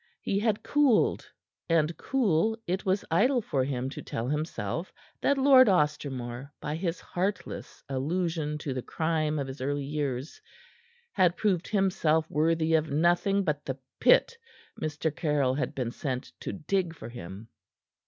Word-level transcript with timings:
He 0.23 0.39
had 0.39 0.63
cooled, 0.63 1.31
and 1.69 1.95
cool 1.95 2.57
it 2.65 2.87
was 2.87 3.05
idle 3.11 3.39
for 3.39 3.63
him 3.63 3.87
to 3.91 4.01
tell 4.01 4.27
himself 4.27 4.91
that 5.21 5.37
Lord 5.37 5.67
Ostermore, 5.69 6.49
by 6.59 6.75
his 6.75 6.99
heartless 6.99 7.83
allusion 7.87 8.57
to 8.65 8.73
the 8.73 8.81
crime 8.81 9.37
of 9.37 9.45
his 9.45 9.61
early 9.61 9.85
years, 9.85 10.41
had 11.11 11.37
proved 11.37 11.67
himself 11.67 12.27
worthy 12.31 12.73
of 12.73 12.89
nothing 12.89 13.43
but 13.43 13.63
the 13.63 13.77
pit 13.99 14.35
Mr. 14.81 15.15
Caryll 15.15 15.53
had 15.53 15.75
been 15.75 15.91
sent 15.91 16.31
to 16.39 16.51
dig 16.51 16.95
for 16.95 17.09
him. 17.09 17.49